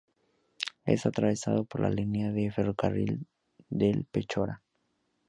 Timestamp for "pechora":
4.05-4.63